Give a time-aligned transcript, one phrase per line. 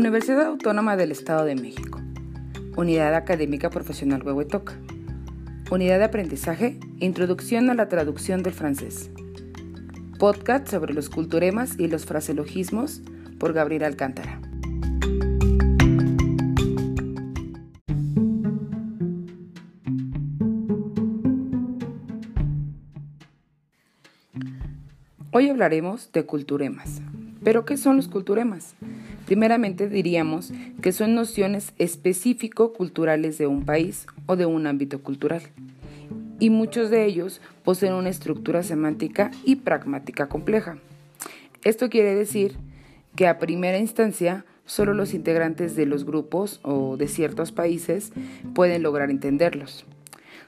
[0.00, 2.00] Universidad Autónoma del Estado de México.
[2.74, 4.72] Unidad Académica Profesional Huehuetoca.
[5.70, 9.10] Unidad de Aprendizaje, Introducción a la Traducción del Francés.
[10.18, 13.02] Podcast sobre los culturemas y los fraseologismos
[13.38, 14.40] por Gabriel Alcántara.
[25.30, 27.02] Hoy hablaremos de culturemas.
[27.44, 28.74] ¿Pero qué son los culturemas?
[29.30, 30.52] Primeramente diríamos
[30.82, 35.42] que son nociones específico-culturales de un país o de un ámbito cultural,
[36.40, 40.78] y muchos de ellos poseen una estructura semántica y pragmática compleja.
[41.62, 42.56] Esto quiere decir
[43.14, 48.12] que a primera instancia solo los integrantes de los grupos o de ciertos países
[48.52, 49.86] pueden lograr entenderlos.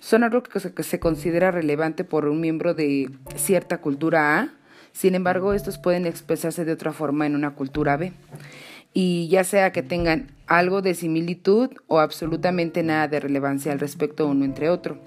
[0.00, 4.54] Son algo que se considera relevante por un miembro de cierta cultura A
[4.92, 8.12] sin embargo, estos pueden expresarse de otra forma en una cultura B,
[8.92, 14.26] y ya sea que tengan algo de similitud o absolutamente nada de relevancia al respecto
[14.26, 14.98] uno entre otro.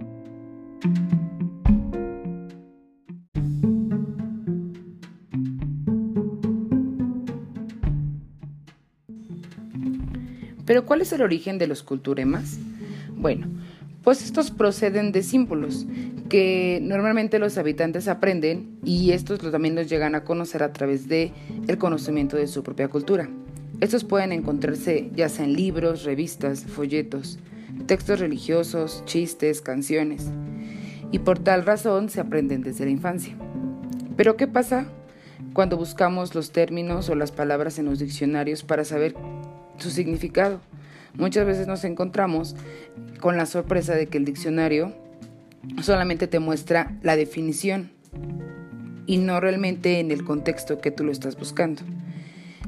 [10.65, 12.57] Pero ¿cuál es el origen de los culturemas?
[13.15, 13.47] Bueno,
[14.01, 15.85] pues estos proceden de símbolos
[16.29, 21.31] que normalmente los habitantes aprenden y estos también los llegan a conocer a través de
[21.67, 23.29] el conocimiento de su propia cultura.
[23.83, 27.37] Estos pueden encontrarse ya sea en libros, revistas, folletos,
[27.85, 30.29] textos religiosos, chistes, canciones,
[31.11, 33.35] y por tal razón se aprenden desde la infancia.
[34.15, 34.85] Pero ¿qué pasa
[35.51, 39.15] cuando buscamos los términos o las palabras en los diccionarios para saber
[39.79, 40.61] su significado?
[41.15, 42.55] Muchas veces nos encontramos
[43.19, 44.93] con la sorpresa de que el diccionario
[45.81, 47.91] solamente te muestra la definición
[49.07, 51.81] y no realmente en el contexto que tú lo estás buscando.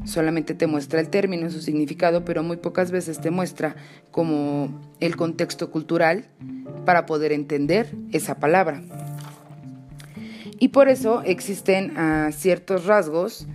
[0.06, 3.76] Solamente te muestra el término, su significado, pero muy pocas veces te muestra
[4.12, 6.26] como el contexto cultural
[6.86, 8.82] para poder entender esa palabra.
[10.60, 13.48] Y por eso existen ah, ciertos rasgos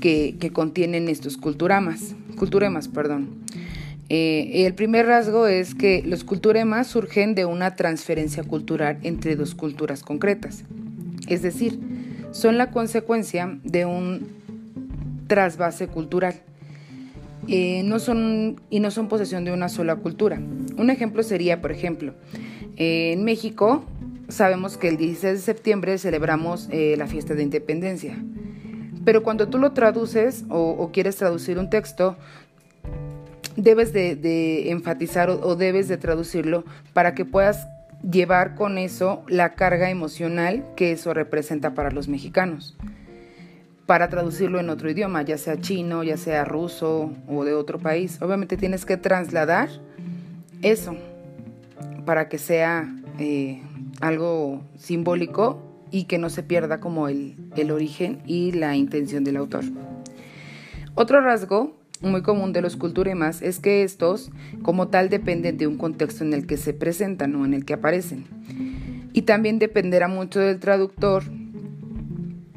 [0.00, 3.44] que, contienen estos culturamas, culturemas, perdón.
[4.08, 9.54] Eh, el primer rasgo es que los culturemas surgen de una transferencia cultural entre dos
[9.56, 10.62] culturas concretas,
[11.26, 11.80] es decir,
[12.30, 14.28] son la consecuencia de un
[15.26, 16.34] trasvase cultural.
[17.48, 20.40] Eh, no son, y no son posesión de una sola cultura.
[20.76, 22.14] Un ejemplo sería, por ejemplo,
[22.76, 23.84] en México
[24.28, 28.16] sabemos que el 16 de septiembre celebramos eh, la fiesta de independencia.
[29.04, 32.16] Pero cuando tú lo traduces o, quieres traducir un texto,
[33.56, 37.68] debes de, enfatizar o, debes de traducirlo para que puedas
[38.02, 42.76] llevar con eso la carga emocional que eso representa para los mexicanos.
[43.86, 48.20] Para traducirlo en otro idioma, ya sea chino, ya sea ruso o de otro país.
[48.20, 49.68] Obviamente tienes que trasladar
[50.62, 50.96] eso
[52.04, 53.62] para que sea eh,
[54.00, 59.36] algo simbólico y que no se pierda como el, el origen y la intención del
[59.36, 59.64] autor.
[60.94, 64.30] Otro rasgo muy común de los culturemas es que estos,
[64.62, 67.74] como tal, dependen de un contexto en el que se presentan o en el que
[67.74, 68.26] aparecen.
[69.12, 71.24] Y también dependerá mucho del traductor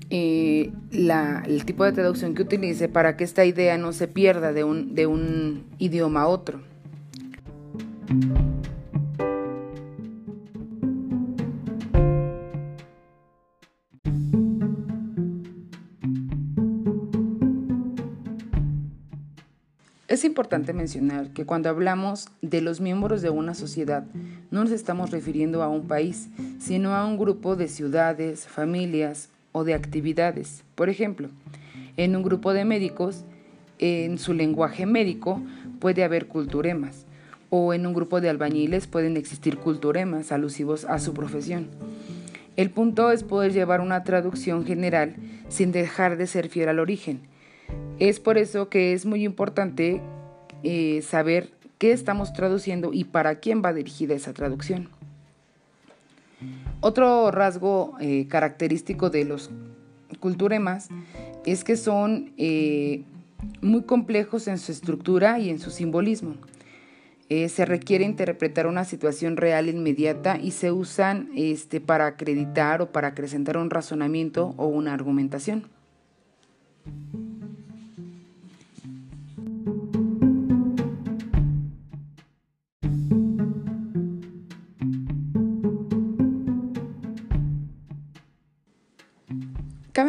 [0.10, 4.64] eh, el tipo de traducción que utilice para que esta idea no se pierda de
[4.64, 6.62] un, de un idioma a otro.
[20.08, 24.06] Es importante mencionar que cuando hablamos de los miembros de una sociedad,
[24.50, 29.64] no nos estamos refiriendo a un país, sino a un grupo de ciudades, familias o
[29.64, 30.64] de actividades.
[30.76, 31.30] Por ejemplo,
[31.98, 33.26] en un grupo de médicos,
[33.78, 35.42] en su lenguaje médico
[35.80, 37.06] puede haber culturemas,
[37.50, 41.68] o en un grupo de albañiles pueden existir culturemas alusivos a su profesión.
[42.58, 45.16] El punto es poder llevar una traducción general
[45.48, 47.22] sin dejar de ser fiel al origen
[48.00, 50.02] es por eso que es muy importante
[50.64, 54.90] eh, saber qué estamos traduciendo y para quién va dirigida esa traducción.
[56.82, 59.50] Otro rasgo eh, característico de los
[60.20, 60.90] culturemas
[61.46, 63.04] es que son eh,
[63.62, 66.36] muy complejos en su estructura y en su simbolismo.
[67.30, 73.10] se requiere interpretar una situación real inmediata y se usan este, para acreditar o para
[73.10, 75.79] acrecentar un razonamiento o una argumentación.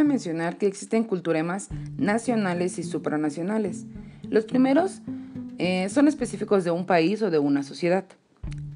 [0.05, 3.85] Mencionar que existen culturemas nacionales y supranacionales.
[4.29, 5.02] Los primeros
[5.58, 8.05] eh, son específicos de un país o de una sociedad.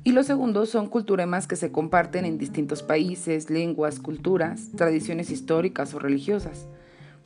[0.04, 5.94] Y los segundos son culturemas que se comparten en distintos países, lenguas, culturas, tradiciones históricas
[5.94, 6.66] o religiosas.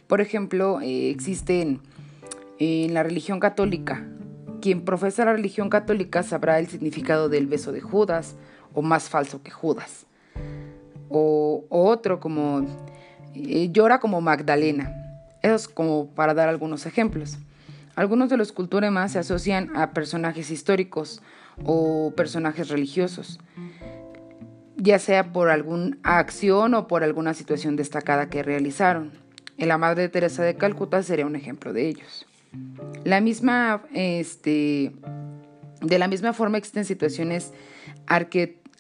[0.07, 1.81] Por ejemplo, eh, existen
[2.59, 4.07] en la religión católica.
[4.61, 8.37] Quien profesa la religión católica sabrá el significado del beso de Judas
[8.75, 10.07] o más falso que Judas.
[11.09, 12.65] O, otro como
[13.35, 14.95] llora como Magdalena.
[15.43, 17.39] Eso es como para dar algunos ejemplos.
[17.95, 21.21] Algunos de los culturemas se asocian a personajes históricos
[21.65, 23.41] o personajes religiosos,
[24.77, 29.11] ya sea por alguna acción o por alguna situación destacada que realizaron.
[29.57, 32.27] La Madre Teresa de Calcuta sería un ejemplo de ellos.
[33.03, 34.93] La misma, este,
[35.81, 37.53] de la misma forma existen situaciones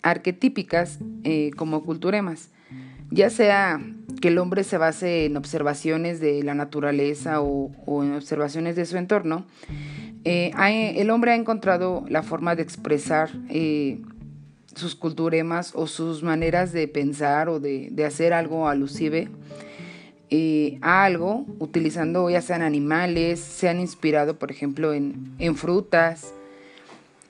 [0.02, 2.50] arquetípicas eh, como culturemas,
[3.10, 3.80] ya sea
[4.20, 7.70] que el hombre se base en observaciones de la naturaleza o,
[8.02, 9.46] en observaciones de su entorno,
[10.24, 10.52] eh,
[10.96, 14.00] el hombre ha encontrado la forma de expresar eh,
[14.74, 19.28] sus culturemas o sus maneras de pensar o de, hacer algo alusive
[20.30, 26.34] eh, a algo, utilizando ya sean animales, se han inspirado, por ejemplo, en, en frutas.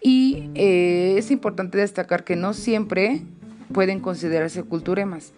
[0.00, 3.20] Y es importante destacar que no siempre
[3.72, 5.32] pueden considerarse culturemas.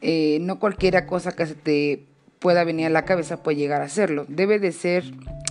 [0.00, 2.04] Eh, no cualquiera cosa que se te
[2.38, 4.24] pueda venir a la cabeza puede llegar a hacerlo.
[4.28, 5.04] Debe de ser,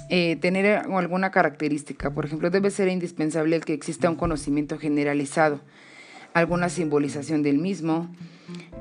[0.09, 2.11] eh, tener alguna característica.
[2.11, 5.61] Por ejemplo, debe ser indispensable que exista un conocimiento generalizado,
[6.33, 8.09] alguna simbolización del mismo.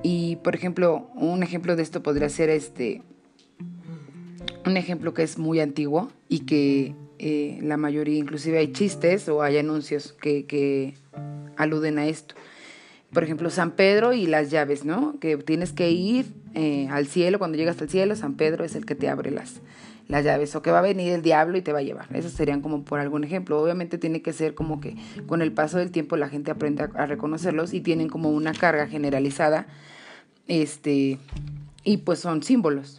[0.02, 3.02] Y, por ejemplo, un ejemplo de esto podría ser este,
[4.64, 9.42] un ejemplo que es muy antiguo y que eh, la mayoría, inclusive hay chistes o
[9.42, 10.94] hay anuncios que
[11.56, 12.34] aluden a esto
[13.12, 15.18] por ejemplo, San Pedro y las llaves, ¿no?
[15.18, 18.84] Que tienes que ir eh, al cielo, cuando llegas al cielo, San Pedro es el
[18.84, 19.60] que te abre las,
[20.08, 22.06] las llaves, o que va a venir el diablo y te va a llevar.
[22.14, 23.60] Esos serían como por algún ejemplo.
[23.60, 24.96] Obviamente tiene que ser como que
[25.26, 28.52] con el paso del tiempo la gente aprende a, a reconocerlos y tienen como una
[28.52, 29.66] carga generalizada,
[30.46, 31.18] este,
[31.84, 32.98] y pues son símbolos.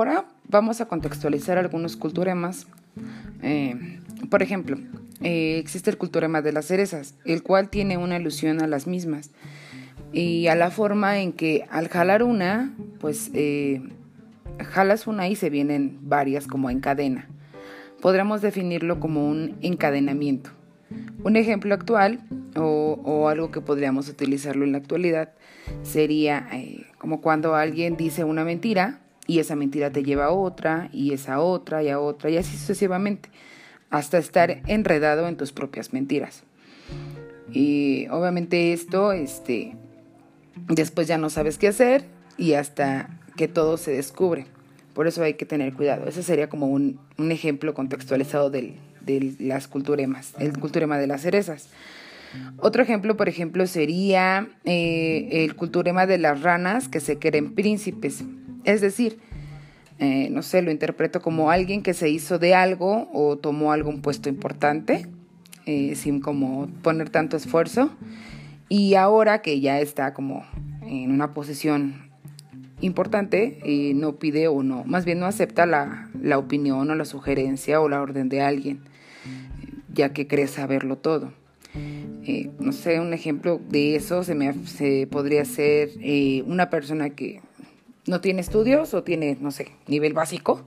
[0.00, 2.66] Ahora vamos a contextualizar algunos culturemas.
[3.42, 3.98] Eh,
[4.30, 4.78] por ejemplo,
[5.20, 9.30] eh, existe el culturema de las cerezas, el cual tiene una alusión a las mismas
[10.10, 13.82] y a la forma en que al jalar una, pues eh,
[14.70, 17.28] jalas una y se vienen varias como en cadena.
[18.00, 20.48] Podríamos definirlo como un encadenamiento.
[21.24, 22.20] Un ejemplo actual
[22.56, 25.34] o, o algo que podríamos utilizarlo en la actualidad
[25.82, 26.48] sería
[26.96, 29.00] como cuando alguien dice una mentira
[29.30, 32.56] y esa mentira te lleva a otra y esa otra y a otra y así
[32.56, 33.28] sucesivamente
[33.88, 36.42] hasta estar enredado en tus propias mentiras.
[37.52, 39.76] Y obviamente esto, este,
[40.68, 42.06] después ya no sabes qué hacer
[42.38, 44.46] y hasta que todo se descubre.
[44.94, 46.08] Por eso hay que tener cuidado.
[46.08, 48.74] Ese sería como un, ejemplo contextualizado de
[49.38, 51.68] las culturemas, el culturema de las cerezas.
[52.58, 58.24] Otro ejemplo, por ejemplo, sería eh, el culturema de las ranas que se creen príncipes.
[58.64, 59.18] Es decir,
[60.00, 64.00] eh, no sé, lo interpreto como alguien que se hizo de algo o tomó algún
[64.00, 65.06] puesto importante,
[65.66, 67.90] eh, sin como poner tanto esfuerzo,
[68.70, 70.42] y ahora que ya está como
[70.86, 72.08] en una posición
[72.80, 77.04] importante, eh, no pide o no, más bien no acepta la, la opinión o la
[77.04, 78.80] sugerencia o la orden de alguien,
[79.92, 81.34] ya que cree saberlo todo.
[82.58, 85.90] no sé, un ejemplo de eso se me se podría ser
[86.46, 87.42] una persona que
[88.06, 90.62] no tiene estudios o tiene, no sé, nivel básico.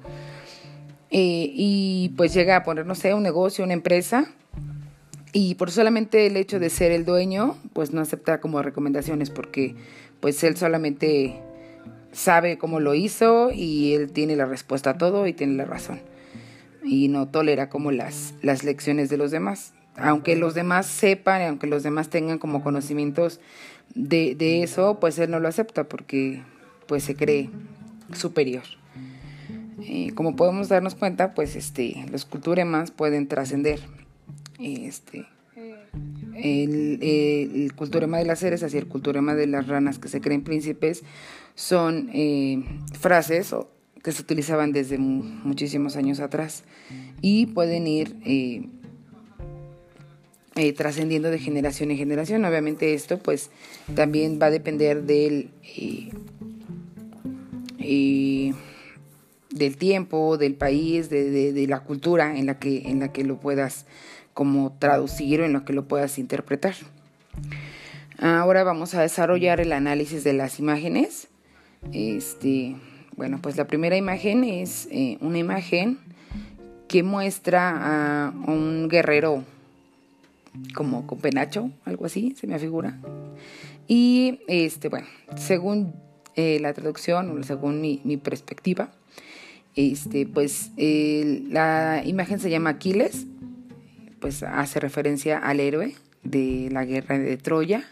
[1.10, 4.32] Eh, y pues llega a poner, no sé, un negocio, una empresa.
[5.32, 9.76] Y por solamente el hecho de ser el dueño, pues no acepta como recomendaciones porque
[10.20, 11.40] pues él solamente
[12.12, 16.02] sabe cómo lo hizo y él tiene la respuesta a todo y tiene la razón.
[16.84, 19.74] Y no tolera como las, las lecciones de los demás.
[19.96, 23.40] Aunque los demás sepan, aunque los demás tengan como conocimientos
[23.94, 26.42] de, de eso, pues él no lo acepta porque
[26.88, 27.50] pues se cree
[28.14, 28.64] superior.
[29.82, 33.80] Eh, como podemos darnos cuenta, pues este, los culturemas pueden trascender.
[34.60, 35.26] Este,
[36.36, 40.44] el, el, culturema de las cerezas y el culturema de las ranas que se creen
[40.44, 41.04] príncipes
[41.56, 42.64] son eh,
[43.00, 43.54] frases
[44.04, 46.64] que se utilizaban desde muchísimos años atrás
[47.22, 48.68] y pueden ir eh,
[50.74, 52.46] trascendiendo de generación en generación.
[52.46, 53.50] Obviamente esto pues
[53.96, 55.50] también va a depender del
[57.84, 63.40] del tiempo, del país, de, de, la cultura en la, que, en la que lo
[63.40, 63.86] puedas
[64.34, 66.74] como traducir o en lo que lo puedas interpretar.
[68.20, 71.28] Ahora vamos a desarrollar el análisis de las imágenes.
[71.92, 72.76] Este,
[73.16, 76.00] bueno, pues la primera imagen es eh, una imagen
[76.88, 79.44] que muestra a un guerrero
[80.74, 82.98] como con penacho, algo así, se me figura.
[83.88, 85.94] Y este, bueno, según
[86.36, 88.92] eh, la traducción, según mi, mi perspectiva,
[89.76, 93.26] este, pues la imagen se llama Aquiles,
[94.20, 97.84] pues hace referencia al héroe de la guerra de Troya.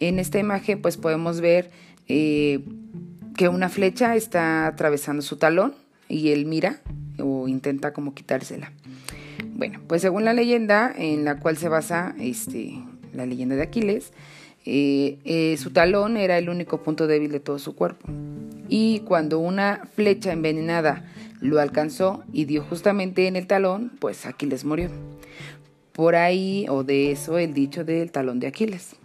[0.00, 1.70] En esta imagen pues podemos ver
[2.08, 2.64] eh,
[3.36, 5.74] que una flecha está atravesando su talón
[6.08, 6.80] y él mira
[7.18, 8.72] o intenta como quitársela.
[9.54, 12.74] Bueno, pues según la leyenda en la cual se basa este,
[13.12, 14.12] la leyenda de Aquiles,
[14.64, 18.08] eh, su talón era el único punto débil de todo su cuerpo.
[18.68, 21.04] Y cuando una flecha envenenada
[21.40, 24.90] lo alcanzó y dio justamente en el talón, pues Aquiles murió.
[25.92, 28.96] Por ahí, o de eso, el dicho del talón de Aquiles.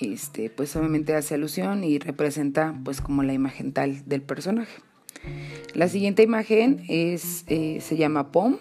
[0.00, 4.82] Este, pues obviamente hace alusión y representa pues como la imagen tal del personaje.
[5.74, 8.56] La siguiente imagen es, eh, se llama Pom,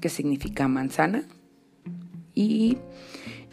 [0.00, 1.24] que significa manzana.
[2.34, 2.78] Y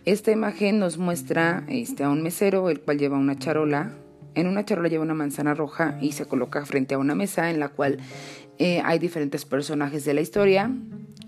[0.05, 3.91] esta imagen nos muestra este, a un mesero, el cual lleva una charola.
[4.34, 7.60] En una charola lleva una manzana roja y se coloca frente a una mesa en
[7.60, 8.00] la cual
[8.58, 10.72] eh, hay diferentes personajes de la historia,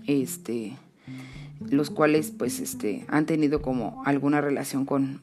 [0.06, 0.72] este,
[1.70, 5.20] los cuales pues este, han tenido como alguna relación con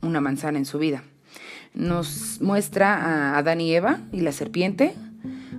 [0.00, 1.02] una manzana en su vida.
[1.74, 4.94] Nos muestra a Adán y Eva y la serpiente,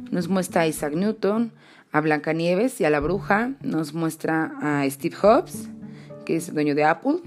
[0.09, 1.51] nos muestra a Isaac Newton,
[1.91, 5.69] a Blancanieves y a la bruja, nos muestra a Steve Jobs,
[6.27, 7.19] que es el dueño de Apple,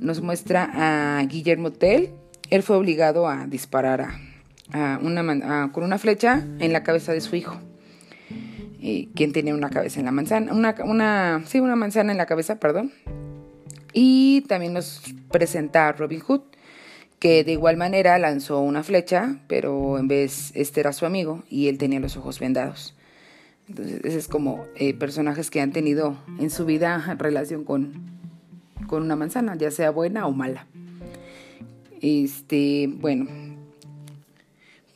[0.00, 2.10] nos muestra a Guillermo Tell.
[2.50, 4.06] Él fue obligado a disparar
[4.72, 7.58] a, una, con una flecha en la cabeza de su hijo.
[8.80, 12.60] quien tenía una cabeza en la manzana, una, una, sí, una manzana en la cabeza,
[12.60, 12.92] perdón.
[13.92, 15.02] Y también nos
[15.32, 16.42] presenta a Robin Hood,
[17.18, 21.66] que de igual manera lanzó una flecha, pero en vez este era su amigo y
[21.66, 22.94] él tenía los ojos vendados.
[23.68, 28.17] Entonces, ese es como eh, personajes que han tenido en su vida relación con,
[28.86, 30.66] con una manzana, ya sea buena o mala.
[32.00, 33.26] Este, bueno,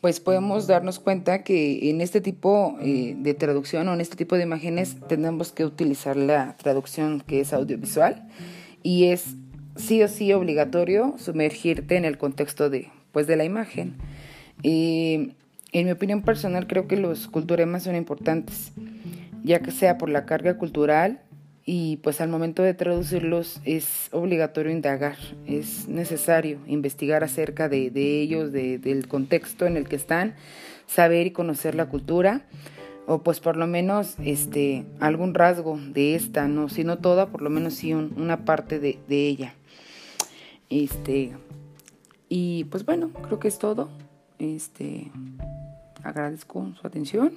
[0.03, 4.37] pues podemos darnos cuenta que en este tipo eh, de traducción o en este tipo
[4.37, 8.29] de imágenes tenemos que utilizar la traducción que es audiovisual
[8.83, 9.37] y es
[9.77, 13.95] sí o sí obligatorio sumergirte en el contexto de, pues, de la imagen.
[14.65, 15.35] en
[15.73, 18.73] mi opinión personal creo que los culturemas son importantes,
[19.45, 21.21] ya que sea por la carga cultural
[21.65, 25.17] y pues al momento de traducirlos es obligatorio indagar,
[25.47, 30.35] es necesario investigar acerca de, ellos, del contexto en el que están,
[30.87, 32.43] saber y conocer la cultura
[33.07, 37.43] o pues por lo menos este algún rasgo de esta, no, si no toda, por
[37.43, 39.55] lo menos sí una parte de, ella.
[40.71, 41.33] Este
[42.29, 43.91] y pues bueno, creo que es todo.
[44.39, 45.11] Este
[46.03, 47.33] agradezco su atención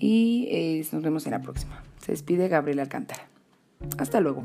[0.00, 1.82] y eh, nos vemos en la próxima.
[2.00, 3.28] Se despide Gabriel Alcántara.
[3.98, 4.44] Hasta luego.